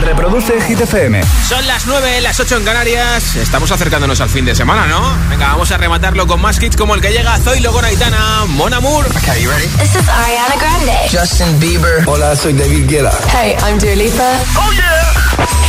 [0.00, 1.20] Reproduce Hit FM.
[1.48, 3.36] Son las 9, las 8 en Canarias.
[3.36, 5.00] Estamos acercándonos al fin de semana, ¿no?
[5.28, 8.72] Venga, vamos a rematarlo con más hits como el que llega Zoilo con Aitana, Mon
[8.72, 9.06] Amour.
[9.06, 9.66] Okay, you ready?
[9.78, 10.96] This is Ariana Grande.
[11.10, 12.02] Justin Bieber.
[12.06, 13.12] Hola, soy David Guetta.
[13.32, 14.38] Hey, I'm Dua Lipa.
[14.56, 15.12] ¡Oh, yeah!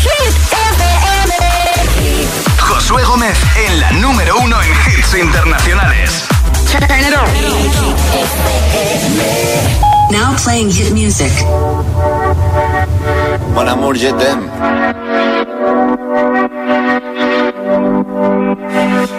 [0.02, 1.36] Hit FM.
[2.59, 3.38] Josué Gómez
[3.68, 6.25] en la número uno en hits internacionales.
[6.71, 7.13] Turn it
[9.86, 9.90] on.
[10.11, 11.31] Now playing hit music.
[13.55, 14.09] Mon amour, je.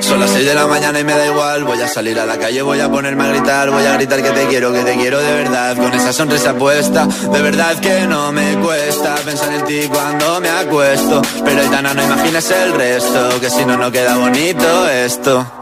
[0.00, 1.64] Son las 6 de la mañana y me da igual.
[1.64, 3.70] Voy a salir a la calle, voy a ponerme a gritar.
[3.70, 5.77] Voy a gritar que te quiero, que te quiero de verdad.
[5.78, 10.50] Con esa sonrisa puesta, de verdad que no me cuesta pensar en ti cuando me
[10.50, 11.22] acuesto.
[11.42, 15.62] Pero Aitana, no imaginas el resto, que si no, no queda bonito esto.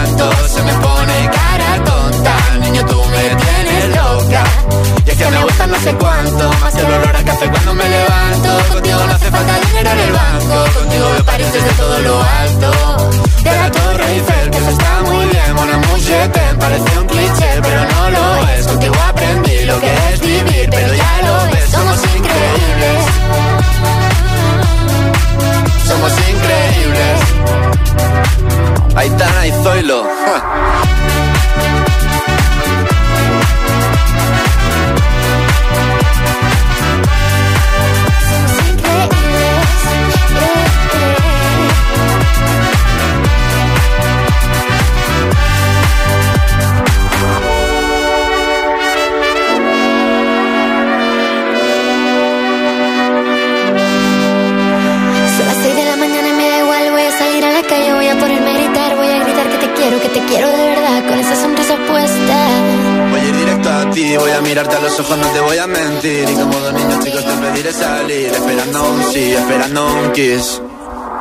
[0.00, 2.36] Se me pone cara tonta.
[2.60, 4.44] Niño, tú me tienes loca.
[5.04, 7.88] Y es que me gusta no sé cuánto Más el olor a café cuando me
[7.88, 8.19] levanto
[29.40, 31.09] Aitana y Zoilo.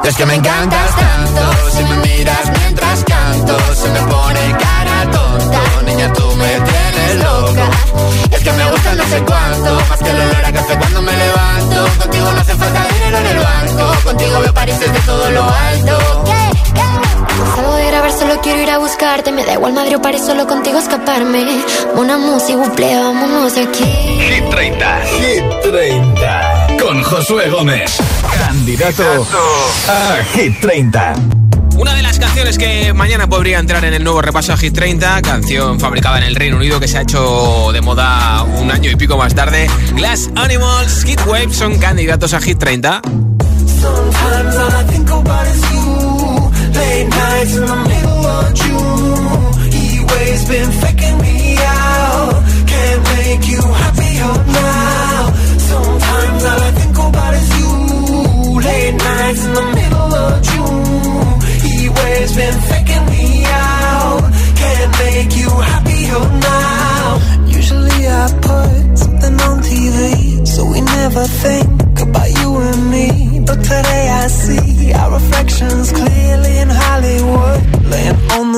[0.03, 5.11] Y es que me encantas tanto, si me miras mientras canto, se me pone cara
[5.11, 5.61] tonta.
[5.85, 7.69] Niña, tú me tienes loca.
[8.31, 11.01] Y es que me gusta no sé cuánto, más que el olor a café cuando
[11.01, 11.85] me levanto.
[11.99, 16.23] Contigo no hace falta dinero en el banco, contigo veo París desde todo lo alto.
[17.55, 19.31] Salgo de grabar, solo quiero ir a buscarte.
[19.31, 21.45] Me da igual Madrid o París, solo contigo escaparme.
[21.95, 23.83] Una música, buple, vámonos aquí.
[23.83, 25.01] Hit 30.
[25.19, 26.67] Hit 30.
[26.81, 27.97] Con Josué Gómez.
[28.49, 29.27] Candidato
[29.87, 31.13] a Hit 30.
[31.77, 35.21] Una de las canciones que mañana podría entrar en el nuevo repaso a Hit 30,
[35.21, 38.95] canción fabricada en el Reino Unido que se ha hecho de moda un año y
[38.95, 39.69] pico más tarde.
[39.93, 43.01] Glass Animals, Hit Wave son candidatos a Hit 30.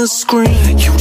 [0.01, 0.79] The screen.
[0.79, 1.00] You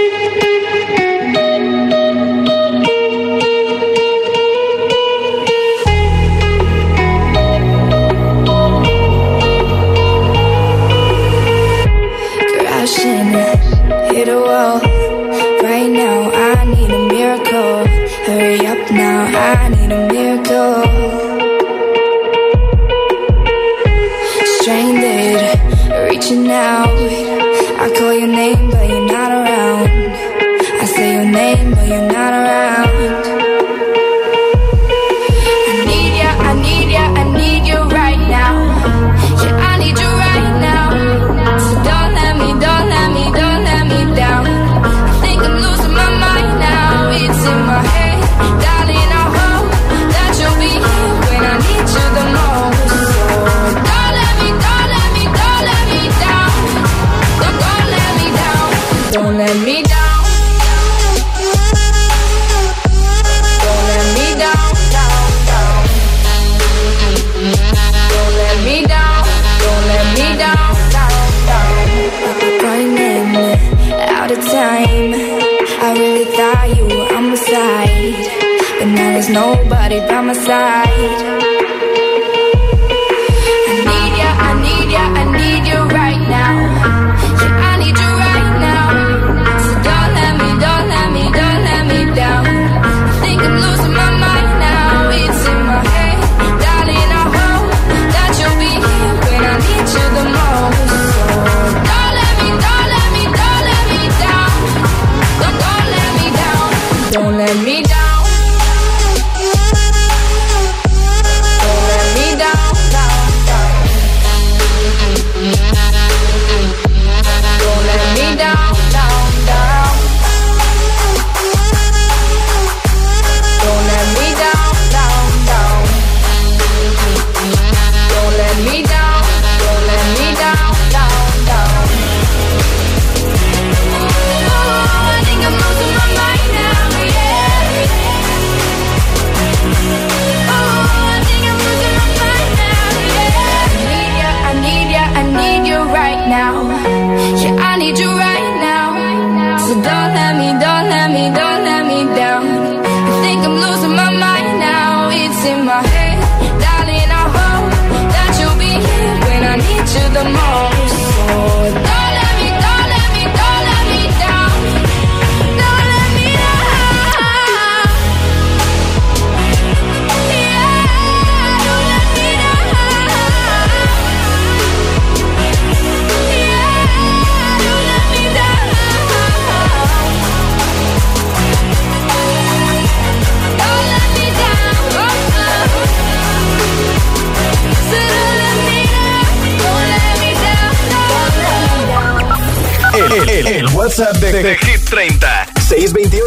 [193.91, 194.60] WhatsApp de, de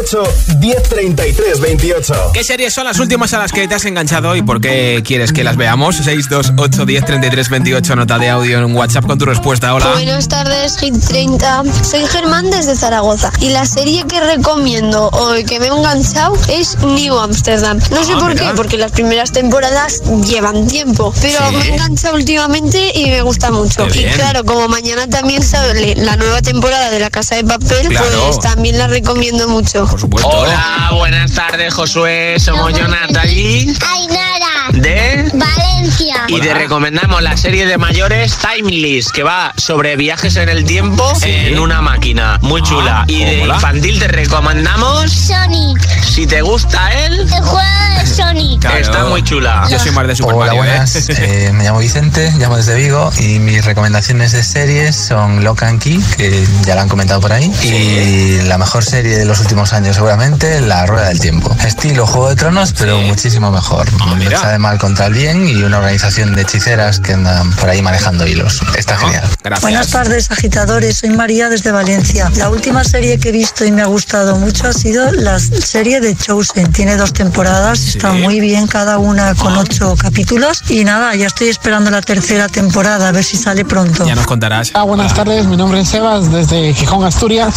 [0.05, 2.13] 628 1033 28.
[2.33, 5.33] ¿Qué series son las últimas a las que te has enganchado y por qué quieres
[5.33, 5.95] que las veamos?
[5.97, 9.73] 628 1033 28, nota de audio en WhatsApp con tu respuesta.
[9.73, 9.91] Hola.
[9.93, 11.63] Buenas tardes, Hit 30.
[11.83, 16.77] Soy Germán desde Zaragoza y la serie que recomiendo o que me he enganchado es
[16.79, 17.79] New Amsterdam.
[17.91, 18.49] No sé Ah, por mira.
[18.49, 21.55] qué, porque las primeras temporadas llevan tiempo, pero Sí.
[21.55, 23.87] me he enganchado últimamente y me gusta mucho.
[23.87, 24.13] Qué Y bien.
[24.15, 28.05] claro, como mañana también sale la nueva temporada de La Casa de Papel, Claro.
[28.25, 29.87] pues también la recomiendo mucho.
[29.95, 30.29] Por supuesto.
[30.29, 32.35] Hola, buenas tardes, Josué.
[32.37, 35.31] Somos yo, Natalie, Ainara, de...
[35.33, 36.25] Valencia.
[36.27, 41.11] Y te recomendamos la serie de mayores Timeless, que va sobre viajes en el tiempo
[41.23, 42.39] en una máquina.
[42.41, 43.05] Muy chula.
[43.07, 43.55] Y de mola.
[43.55, 47.59] infantil te recomendamos, Sonic, si te gusta él, el juego
[47.99, 48.61] de Sonic.
[48.61, 48.77] Claro.
[48.77, 49.67] está muy chula.
[49.69, 50.67] Yo soy más de Super Hola, Mario, ¿eh?
[50.67, 51.09] buenas.
[51.25, 55.81] Eh, me llamo Vicente, llamo desde Vigo y mis recomendaciones de series son Lock and
[55.81, 59.73] Key, que ya la han comentado por ahí, y la mejor serie de los últimos
[59.73, 61.55] años seguramente, La Rueda del Tiempo.
[61.65, 63.87] Estilo Juego de Tronos, pero muchísimo mejor.
[64.01, 64.54] Ah, mira.
[64.55, 68.25] De mal contra el bien y una organización de hechiceras que andan por ahí manejando
[68.25, 68.61] hilos.
[68.77, 69.21] Está genial.
[69.43, 69.61] Gracias.
[69.61, 70.95] Buenas tardes, agitadores.
[70.95, 72.31] Soy María desde Valencia.
[72.37, 75.99] La última serie que he visto y me ha gustado mucho ha sido la serie
[75.99, 76.71] de Chosen.
[76.71, 80.61] Tiene dos temporadas, está muy bien, cada una con ocho capítulos.
[80.69, 84.05] Y nada, ya estoy esperando la tercera temporada, a ver si sale pronto.
[84.05, 84.71] Ya nos contarás.
[84.73, 87.55] Ah, buenas tardes, mi nombre es Sebas desde Gijón, Asturias.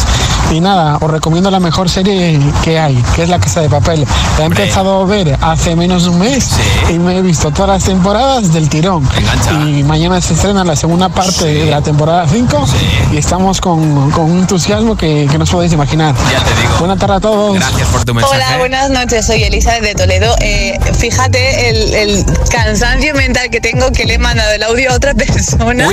[0.51, 4.01] Y nada, os recomiendo la mejor serie que hay, que es La Casa de Papel.
[4.37, 4.63] La he Hombre.
[4.65, 6.43] empezado a ver hace menos de un mes
[6.88, 6.88] Sí.
[6.91, 9.07] Y me he visto todas las temporadas del tirón.
[9.17, 9.53] Engancha.
[9.69, 12.67] Y mañana se estrena la segunda parte de la temporada 5
[13.13, 16.15] y estamos con, con un entusiasmo que, que no os podéis imaginar.
[16.33, 16.79] Ya te digo.
[16.79, 17.55] Buena tarde a todos.
[17.55, 18.37] Gracias por tu mensaje.
[18.37, 19.27] Hola, buenas noches.
[19.27, 20.35] Soy Elisa de Toledo.
[20.41, 24.95] Eh, fíjate el, el cansancio mental que tengo que le he mandado el audio a
[24.95, 25.89] otra persona.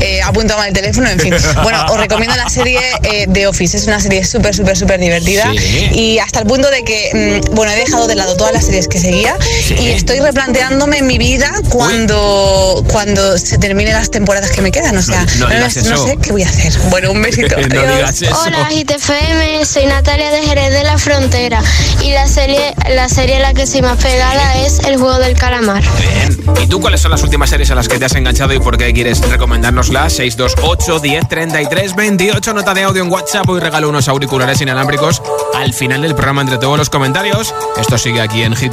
[0.00, 1.34] Eh, apunto mal el teléfono, en fin.
[1.62, 3.76] Bueno, os recomiendo la serie eh, The Office.
[3.76, 5.50] Es una serie súper, súper, súper divertida.
[5.52, 5.90] Sí.
[5.92, 8.88] Y hasta el punto de que, mm, bueno, he dejado de lado todas las series
[8.88, 9.74] que seguía Sí.
[9.78, 14.96] y estoy replanteándome mi vida cuando, cuando se terminen las temporadas que me quedan.
[14.96, 15.48] O sea, No-
[16.06, 16.72] sé qué voy a hacer.
[16.88, 17.56] Bueno, un besito.
[17.68, 17.94] no Adiós.
[17.96, 18.40] digas eso.
[18.46, 21.62] Hola, GTFM, soy Natalia de Jerez de la Frontera
[22.02, 25.34] y la serie, la serie a la que soy más pegada es El Juego del
[25.36, 25.82] Calamar.
[25.98, 26.40] Bien.
[26.62, 28.78] ¿Y tú cuáles son las últimas series a las que te has enganchado y por
[28.78, 30.14] qué quieres recomendárnoslas?
[30.14, 35.22] 628 10 33 28, nota de audio en WhatsApp y regalo unos auriculares inalámbricos
[35.54, 37.54] al final del programa entre todos los comentarios.
[37.78, 38.72] Esto sigue aquí en Hit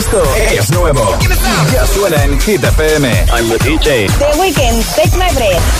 [0.00, 1.18] Esto es nuevo.
[1.74, 3.06] Ya suena en Hit FM.
[3.36, 4.06] I'm the DJ.
[4.06, 5.79] The Weekend, Take My Breath.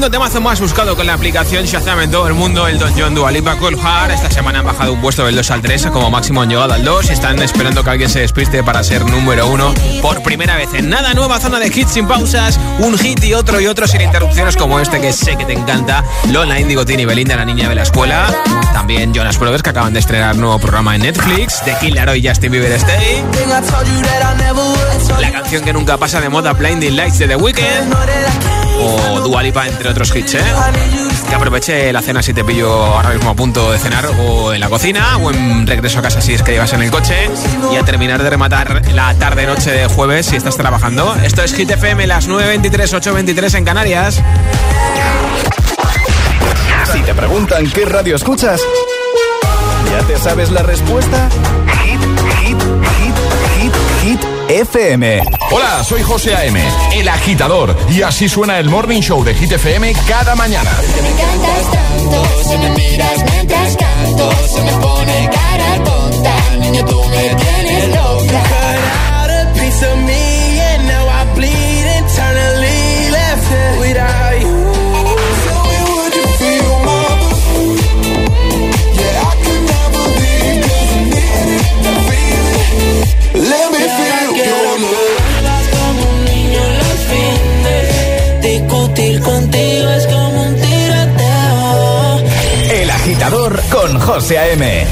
[0.00, 3.14] Segundo temazo más buscado con la aplicación Shazam en todo el mundo, el Don John
[3.14, 4.12] Dualipa Cold Heart.
[4.12, 6.82] Esta semana han bajado un puesto del 2 al 3, como máximo han llegado al
[6.82, 10.72] 2 y están esperando que alguien se despiste para ser número uno por primera vez.
[10.72, 14.00] En nada, nueva zona de hits sin pausas, un hit y otro y otro sin
[14.00, 16.02] interrupciones como este que sé que te encanta.
[16.30, 18.34] Lola, Indigo Tini, Belinda, la niña de la escuela.
[18.72, 21.60] También Jonas Brothers que acaban de estrenar nuevo programa en Netflix.
[21.62, 23.22] The Killer y Justin Bieber Stay.
[25.20, 29.90] La canción que nunca pasa de moda, Blinding Lights de The Weeknd o Dualipa, entre
[29.90, 30.44] otros hits, ¿eh?
[31.28, 34.60] Que aproveche la cena si te pillo ahora mismo a punto de cenar o en
[34.60, 37.30] la cocina o en regreso a casa si es que llevas en el coche
[37.72, 41.14] y a terminar de rematar la tarde-noche de jueves si estás trabajando.
[41.22, 44.22] Esto es Hit FM, las 9.23, 8.23 en Canarias.
[46.92, 48.60] Si te preguntan qué radio escuchas,
[49.90, 51.28] ¿ya te sabes la respuesta?
[51.84, 52.00] Hit,
[52.40, 52.58] hit,
[52.98, 53.14] hit,
[53.56, 54.20] hit, hit.
[54.48, 55.39] FM.
[55.52, 56.62] Hola, soy José A.M.,
[56.94, 60.70] el agitador, y así suena el Morning Show de Hit FM cada mañana.
[94.20, 94.38] José.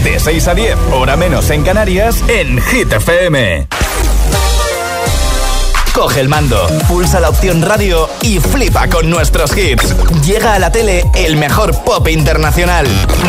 [0.04, 3.68] De 6 a 10, hora menos en Canarias, en Hit FM.
[5.92, 9.94] Coge el mando, pulsa la opción radio y flipa con nuestros hits.
[10.24, 12.86] Llega a la tele el mejor pop internacional.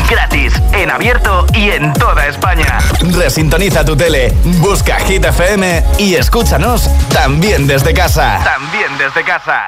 [0.10, 2.78] Gratis, en abierto y en toda España.
[3.02, 8.40] Resintoniza tu tele, busca Hit FM y escúchanos también desde casa.
[8.46, 9.68] También desde casa.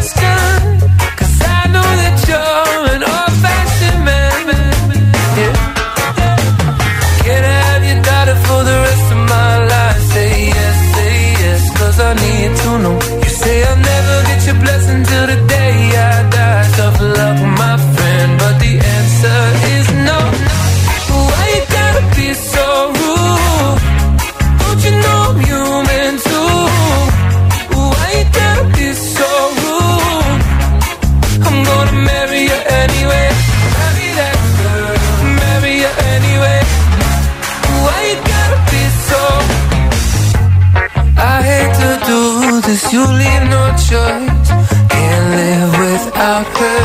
[42.93, 44.49] You leave no choice.
[44.93, 46.81] Can't live without her.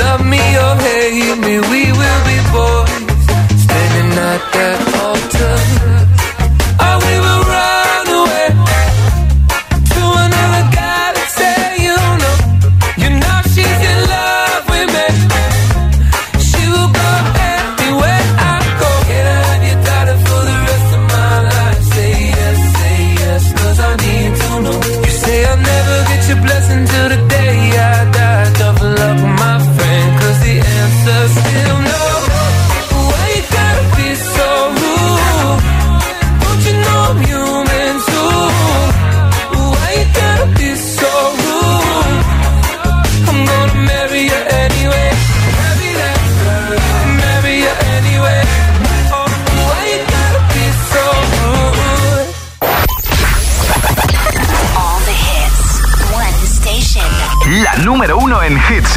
[0.00, 3.62] Love me or hate me, we will be boys.
[3.64, 4.87] Standing at that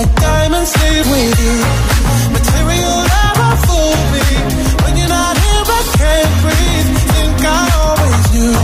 [0.00, 1.56] My diamonds leave with you.
[2.32, 4.24] Material never fool me.
[4.80, 6.88] When you're not here, I can't breathe.
[7.12, 8.56] Think I always knew.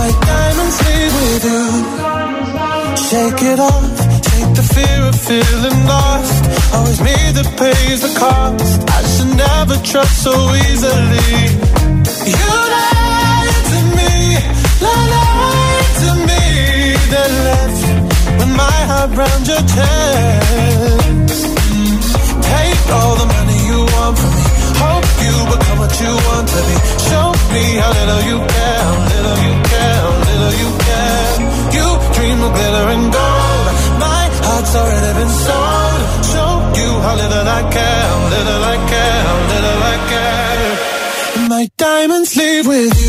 [0.00, 1.62] My diamonds leave with you.
[3.06, 3.94] Shake it off.
[4.26, 6.42] Take the fear of feeling lost.
[6.74, 8.82] Always me that pays the cost.
[8.90, 10.34] I should never trust so
[10.66, 11.30] easily.
[12.26, 14.14] You lied to me,
[14.82, 16.42] lied to me,
[17.12, 17.81] then left
[18.38, 21.32] with my heart round your chest.
[22.52, 24.46] Take all the money you want from me.
[24.82, 26.76] Hope you become what you want to be.
[27.08, 31.30] Show me how little you care, how little you care, how little you care.
[31.76, 33.66] You dream of glitter and gold.
[34.06, 36.00] My heart's already been sold.
[36.32, 41.48] Show you how little I care, how little I care, how little I care.
[41.48, 43.01] My diamonds leave with you.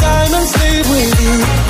[0.00, 1.69] Diamonds leave with you.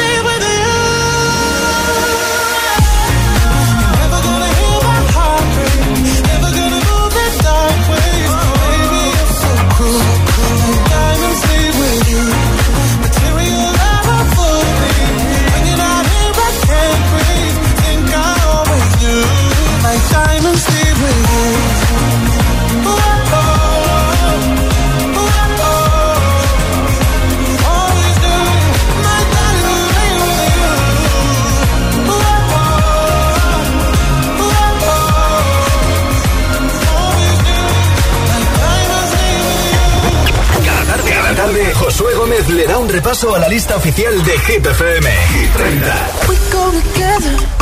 [42.71, 45.05] da un repaso a la lista oficial de Hit FM.
[45.05, 46.09] Hit 30.
[46.29, 47.61] We go together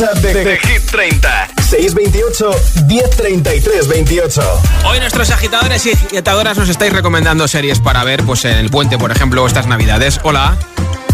[0.00, 2.50] WhatsApp de, de Hit 30 628
[2.86, 8.58] 1033 28 Hoy nuestros agitadores y agitadoras nos estáis recomendando series para ver, pues en
[8.58, 10.20] el puente, por ejemplo, estas navidades.
[10.22, 10.56] Hola.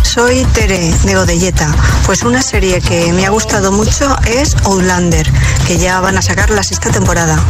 [0.03, 1.75] Soy Tere de Godelleta.
[2.05, 5.27] Pues una serie que me ha gustado mucho es Outlander,
[5.67, 7.43] que ya van a sacar la sexta temporada.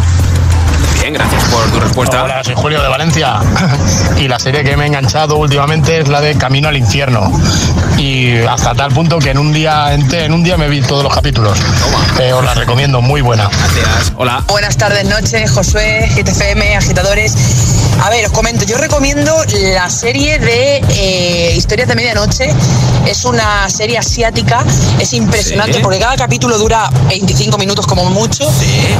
[1.01, 2.25] Bien, gracias por tu respuesta.
[2.25, 3.41] Hola, soy Julio de Valencia
[4.17, 7.31] y la serie que me ha enganchado últimamente es la de Camino al Infierno
[7.99, 11.15] y hasta tal punto que en un día en un día me vi todos los
[11.15, 11.59] capítulos.
[12.21, 13.49] Eh, os la recomiendo, muy buena.
[13.49, 14.13] Gracias.
[14.17, 14.45] Hola.
[14.49, 17.35] Buenas tardes, noches, Josué, GTFM, agitadores.
[18.03, 19.35] A ver, os comento, yo recomiendo
[19.75, 22.49] la serie de eh, Historias de Medianoche.
[23.07, 24.65] Es una serie asiática,
[24.99, 25.81] es impresionante Sí.
[25.83, 28.47] porque cada capítulo dura 25 minutos como mucho.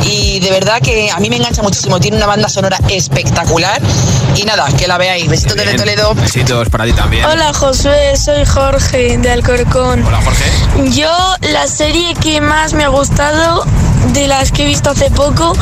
[0.05, 2.01] Y de verdad que a mí me engancha muchísimo.
[2.01, 3.81] Tiene una banda sonora espectacular.
[4.37, 5.29] Y nada, que la veáis.
[5.29, 5.75] Besitos desde.
[5.77, 6.15] Toledo.
[6.15, 7.25] Besitos para ti también.
[7.27, 10.03] Hola Josué, soy Jorge de Alcorcón.
[10.07, 10.45] Hola, Jorge.
[10.93, 11.11] Yo
[11.53, 13.65] la serie que más me ha gustado
[14.15, 15.53] de las que he visto hace poco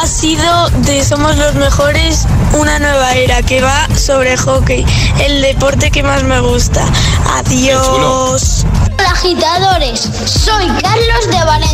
[0.00, 2.26] ha sido de Somos los Mejores,
[2.58, 4.86] una nueva era que va sobre hockey,
[5.20, 6.84] el deporte que más me gusta.
[7.34, 8.64] Adiós.
[8.98, 10.91] Hola agitadores, soy Carlos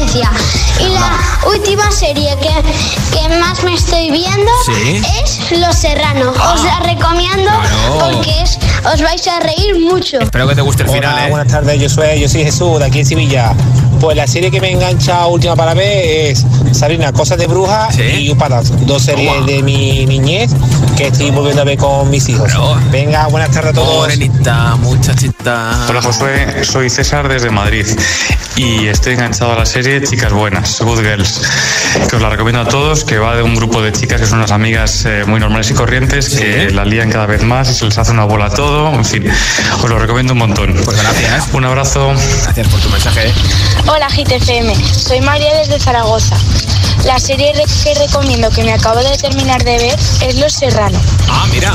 [0.03, 1.19] y la
[1.53, 5.03] última serie que, que más me estoy viendo Sí.
[5.25, 6.31] es Los Serrano.
[6.55, 7.99] Os la recomiendo Claro.
[7.99, 8.59] porque es-
[8.93, 10.21] os vais a reír mucho.
[10.21, 11.31] Espero que te guste el final, ¿eh?
[11.31, 13.53] buenas tardes, yo soy, yo soy Jesús, de aquí en Sevilla.
[14.01, 18.31] Pues la serie que me engancha última para ver es Sarina, Cosas de Bruja y
[18.31, 20.53] Upadas, dos series de mi niñez
[20.97, 22.53] que estoy volviendo a ver con mis hijos.
[22.93, 23.97] Venga, buenas tardes a todos.
[23.97, 25.87] Morenita, muchachita.
[25.89, 27.87] Hola Josué, soy César desde Madrid
[28.55, 31.41] y estoy enganchado a la serie Chicas Buenas, Good Girls,
[32.11, 34.39] que os la recomiendo a todos, que va de un grupo de chicas que son
[34.39, 37.87] unas amigas eh, muy normales y corrientes, que la lían cada vez más y se
[37.87, 39.25] les hace una bola todo, en fin,
[39.83, 40.75] os lo recomiendo un montón.
[40.85, 41.49] Pues gracias.
[41.53, 42.13] Un abrazo.
[42.43, 43.33] Gracias por tu mensaje.
[43.87, 46.37] Hola GTFM, soy María desde Zaragoza.
[47.05, 51.01] La serie que recomiendo que me acabo de terminar de ver es Los Serrano.
[51.29, 51.73] Ah, mira.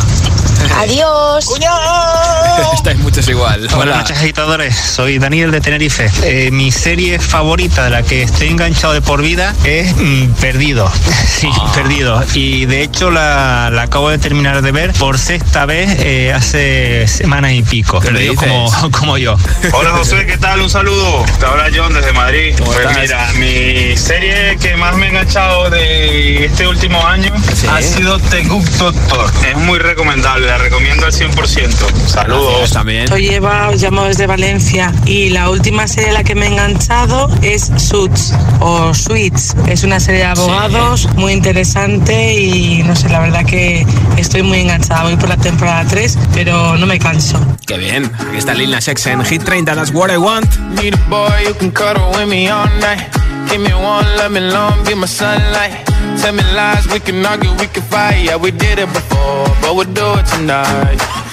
[0.78, 1.48] Adiós.
[2.74, 3.68] Estáis muchos igual.
[3.76, 4.76] Buenas noches, agitadores.
[4.76, 6.10] Soy Daniel de Tenerife.
[6.24, 10.92] Eh, mi serie favorita de la que estoy enganchado de por vida es mm, Perdido.
[11.34, 12.24] Sí, Perdido.
[12.34, 17.06] Y de hecho la, la acabo de terminar de ver por sexta vez eh, hace
[17.08, 18.00] semana y pico.
[18.00, 19.36] Perdido como, como yo.
[19.74, 20.62] Hola José, ¿qué tal?
[20.62, 21.26] Un saludo.
[21.40, 22.56] Te habla John desde Madrid.
[22.64, 22.98] Pues estás?
[22.98, 27.34] mira, mi serie que más me ha enganchado de este último año
[27.70, 29.32] ha sido The Good Doctor.
[29.50, 32.08] Es muy recomendable, la recomiendo al 100%.
[32.08, 32.72] Saludos.
[32.72, 33.08] también.
[33.08, 36.50] Soy Eva, os llamo desde Valencia y la última serie a la que me he
[36.50, 39.56] enganchado es Suits o Suits.
[39.68, 43.86] Es una serie de abogados muy interesante y no sé, la verdad que
[44.18, 45.04] estoy muy enganchada.
[45.04, 47.40] Voy por la temporada 3, pero no me canso.
[47.68, 48.12] Qué bien.
[48.30, 49.76] Aquí está Lil Nas X en Hit 30.
[49.76, 50.48] That's what I want.
[50.82, 53.04] Need a boy you can cuddle with me all night.
[53.52, 55.86] Give me one, let me long, be my sunlight.
[56.20, 58.26] Tell me lies, we can argue, we can fight.
[58.26, 61.33] Yeah, we did it before, but we'll do it tonight.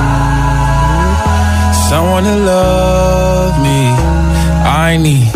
[2.21, 3.81] someone to love me.
[4.63, 5.31] I need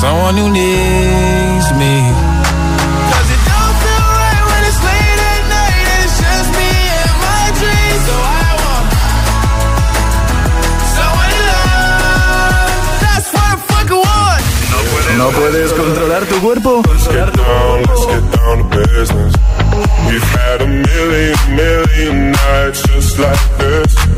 [0.00, 1.94] someone who needs me.
[3.10, 7.14] Cause it don't feel right when it's late at night and it's just me and
[7.26, 8.02] my dreams.
[8.08, 8.86] So I want
[10.96, 12.80] someone to love.
[13.04, 14.42] That's what I fucking want.
[15.18, 16.82] ¿No puedes controlar tu cuerpo?
[16.88, 19.34] Let's get down, let's get down to business.
[20.08, 24.17] We've had a million, million nights just like this.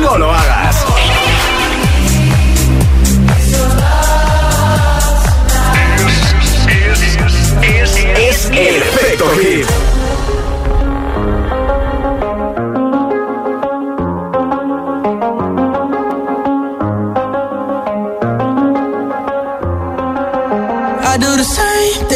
[0.00, 0.84] No lo hagas.
[8.16, 9.66] Es el efecto hit.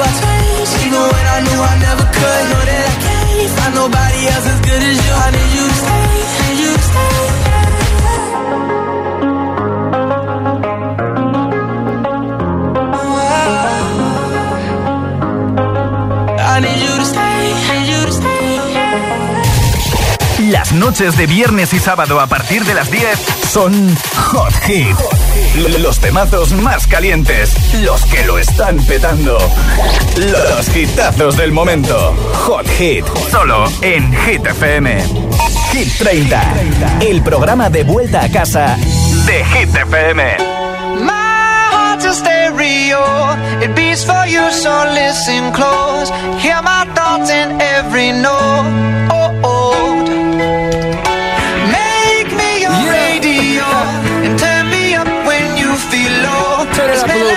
[0.00, 2.42] I changed, even when I knew I never could.
[2.50, 5.12] Know that I can't find nobody else as good as you.
[5.12, 5.69] I need you
[20.90, 23.16] noches de viernes y sábado a partir de las 10
[23.48, 24.96] son Hot Hit.
[25.78, 29.38] Los temazos más calientes, los que lo están petando.
[30.16, 32.12] Los hitazos del momento.
[32.44, 35.04] Hot Hit, solo en Hit FM.
[35.70, 36.54] Hit 30,
[37.02, 38.76] el programa de vuelta a casa
[39.26, 40.38] de Hit FM.
[41.04, 43.36] My heart's a stereo.
[43.62, 46.10] It beats for you, so listen close.
[46.40, 49.19] Hear my thoughts in every note.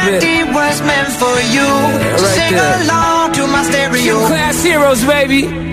[0.05, 1.69] Melody was meant for you.
[2.17, 2.81] so right sing there.
[2.83, 4.15] along to my stereo.
[4.27, 5.72] Class Heroes Heroes, baby.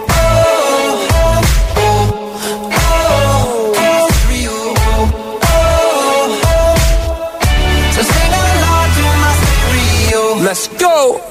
[10.51, 11.30] Let's go.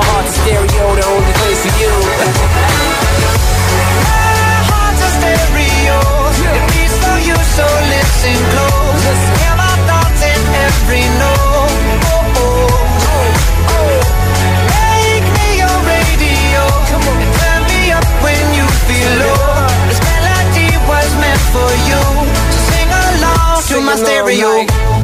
[0.00, 1.92] my heart's a stereo, the only place for you.
[4.08, 5.98] My heart's a stereo,
[6.56, 9.04] it beats for you, so listen close.
[9.40, 11.74] Hear my thoughts in every note.
[12.08, 12.80] Oh, oh,
[13.76, 14.00] oh.
[14.72, 16.62] Make me your radio,
[17.20, 19.68] and turn me up when you feel low.
[19.90, 22.02] This melody was meant for you,
[22.48, 24.48] so sing along to my stereo.
[24.64, 24.99] like-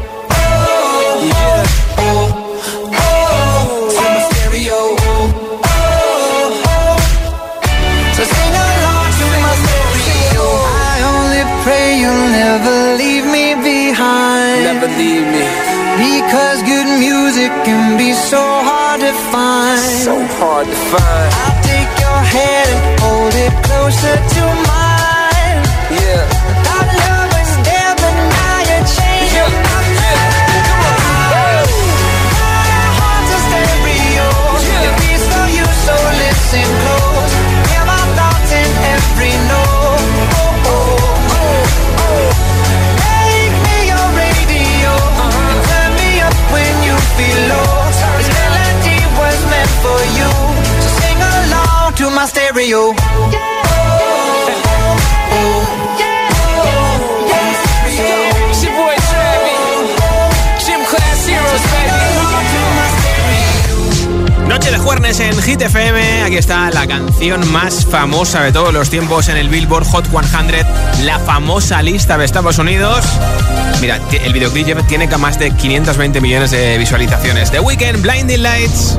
[17.67, 19.81] can be so hard to find.
[20.07, 21.29] So hard to find.
[21.43, 24.66] I'll take your hand and hold it closer to mine.
[64.49, 66.23] Noche de jueves en Hit FM.
[66.25, 71.05] Aquí está la canción más famosa de todos los tiempos en el Billboard Hot 100,
[71.05, 73.05] la famosa lista de Estados Unidos.
[73.81, 77.53] Mira, el videoclip tiene más de 520 millones de visualizaciones.
[77.53, 78.99] The Weeknd, Blinding Lights.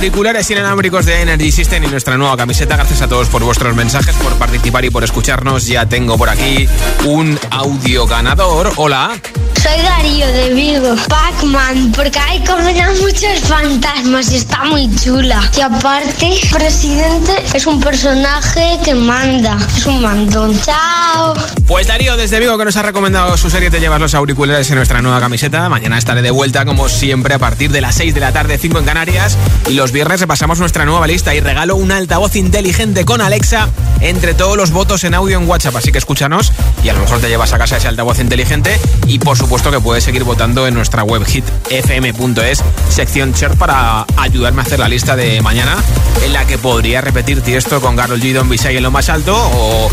[0.00, 2.74] Auriculares inalámbricos de Energy System y nuestra nueva camiseta.
[2.74, 5.66] Gracias a todos por vuestros mensajes, por participar y por escucharnos.
[5.66, 6.66] Ya tengo por aquí
[7.04, 8.72] un audio ganador.
[8.76, 9.20] Hola.
[9.62, 10.96] Soy Darío de Vigo.
[11.06, 15.38] Pac-Man, porque hay como muchos fantasmas y está muy chula.
[15.54, 19.58] Y aparte, presidente es un personaje que manda.
[19.76, 20.58] Es un mandón.
[20.62, 21.34] Chao.
[21.66, 24.76] Pues Darío desde Vigo que nos ha recomendado su serie Te llevas los auriculares en
[24.76, 25.68] nuestra nueva camiseta.
[25.68, 28.78] Mañana estaré de vuelta como siempre a partir de las 6 de la tarde, 5
[28.78, 29.36] en Canarias.
[29.68, 33.68] Y los viernes repasamos nuestra nueva lista y regalo un altavoz inteligente con Alexa
[34.00, 35.76] entre todos los votos en audio en WhatsApp.
[35.76, 36.50] Así que escúchanos
[36.82, 38.80] y a lo mejor te llevas a casa ese altavoz inteligente.
[39.06, 44.62] Y por supuesto que puedes seguir votando en nuestra web hitfm.es, sección chat para ayudarme
[44.62, 45.76] a hacer la lista de mañana
[46.24, 48.32] en la que podría repetirte esto con Carol G.
[48.32, 49.90] Don Bisay en lo más alto o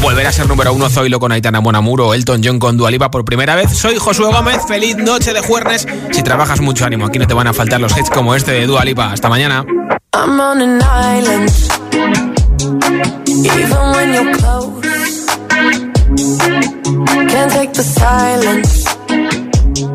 [0.00, 3.24] volver a ser número uno Zoilo con Aitana Buenamuro o Elton John con Dualipa por
[3.24, 3.76] primera vez.
[3.76, 5.88] Soy Josué Gómez, feliz noche de jueves.
[6.12, 8.66] Si trabajas mucho ánimo, aquí no te van a faltar los hits como este de
[8.66, 9.12] Dualipa.
[9.12, 9.64] Hasta mañana.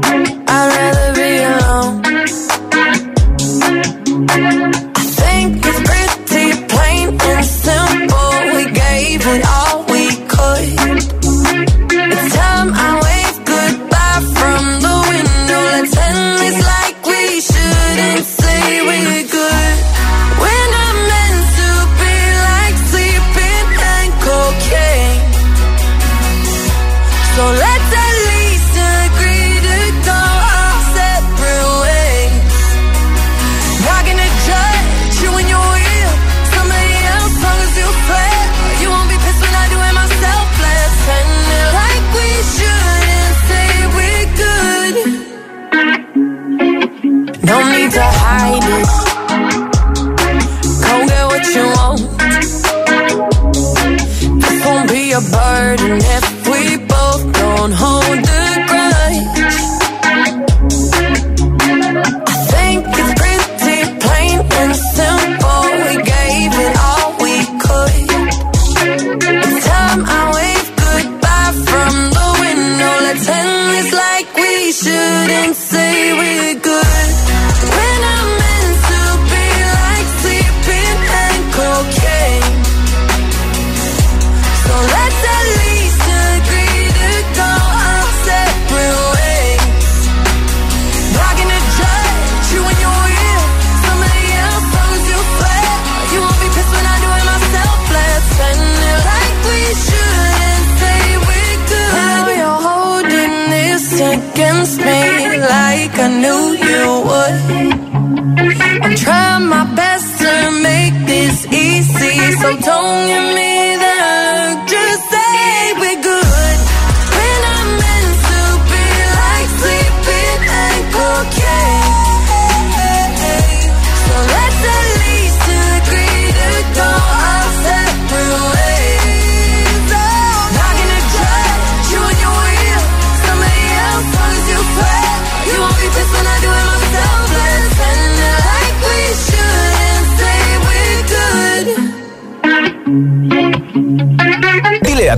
[0.08, 0.95] I'd rather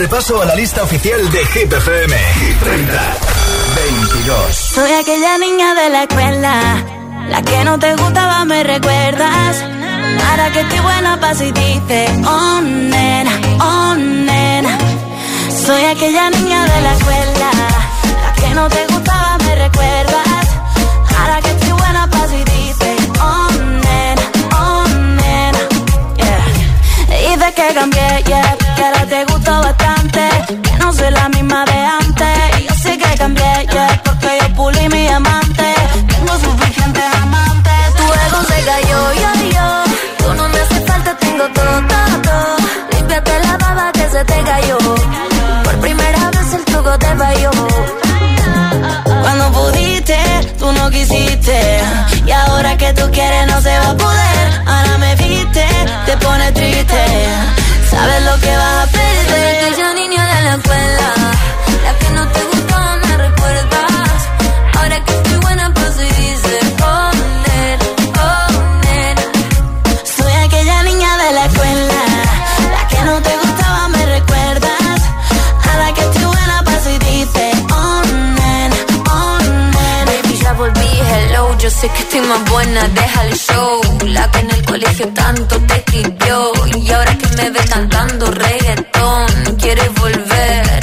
[0.00, 2.16] Repaso a la lista oficial de Hit FM.
[2.60, 3.16] 30,
[3.76, 4.56] 22.
[4.74, 6.84] Soy aquella niña de la escuela,
[7.28, 9.64] la que no te gustaba, me recuerdas.
[10.26, 14.78] Ahora que estoy buena pa' si dice, oh nena, oh nena.
[15.66, 17.50] Soy aquella niña de la escuela,
[18.24, 20.46] la que no te gustaba, me recuerdas.
[21.18, 23.48] Ahora que estoy buena pa' si dice, oh
[24.60, 24.88] oh
[25.22, 25.62] nena.
[26.16, 27.32] Yeah.
[27.32, 28.59] Y de que cambié, yeah,
[31.10, 32.60] la misma de antes.
[32.60, 35.74] Y yo sé que cambié, yeah, porque yo pulí mi amante.
[36.08, 37.94] Tengo suficientes amantes.
[37.96, 39.66] Tu ego se cayó, yo, yo.
[40.18, 42.56] Tú no me hace falta, tengo todo, todo, todo.
[42.92, 44.78] Límpiate la baba que se te cayó.
[45.64, 47.50] Por primera vez el truco te falló.
[49.22, 50.18] Cuando pudiste,
[50.58, 51.80] tú no quisiste.
[52.26, 54.62] Y ahora que tú quieres, no se va a poder.
[54.66, 55.66] Ahora me viste,
[56.06, 57.02] te pone triste.
[57.90, 58.56] Sabes lo que
[81.80, 83.80] sé que estoy más buena, deja el show.
[84.06, 86.52] La que en el colegio tanto te escribió.
[86.76, 90.80] Y ahora que me ves cantando reggaetón, quieres volver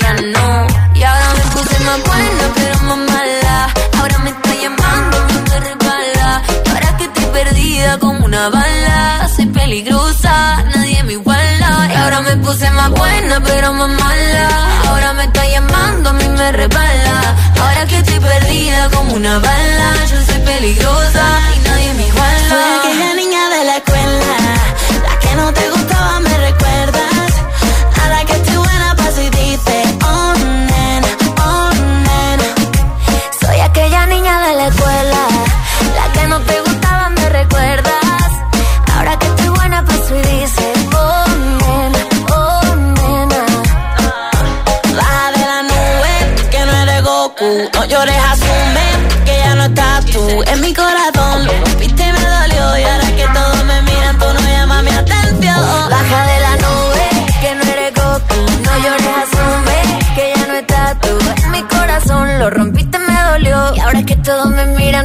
[0.00, 0.66] ya no.
[0.94, 3.74] Y ahora me puse más buena, pero más mala.
[3.98, 5.16] Ahora me está llamando,
[5.48, 6.42] me resbala.
[6.70, 9.28] Ahora que estoy perdida como una bala.
[9.34, 11.90] Soy peligrosa, nadie me iguala.
[11.92, 14.48] Y ahora me puse más buena, pero más mala.
[14.88, 17.07] Ahora me está llamando, a mí me resbala.
[17.88, 19.94] Que estoy perdida como una bala.
[20.10, 21.24] Yo soy peligrosa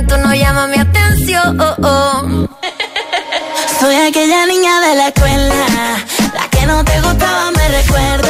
[0.01, 1.57] tú no llamas mi atención.
[3.79, 5.55] Soy aquella niña de la escuela,
[6.33, 8.22] la que no te gustaba, me recuerdas.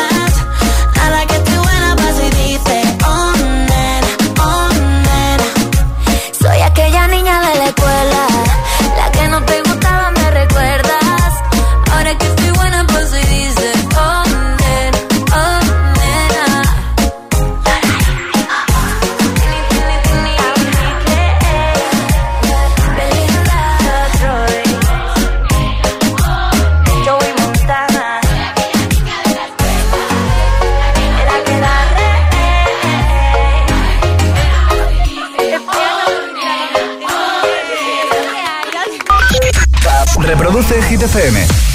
[41.03, 41.72] FM.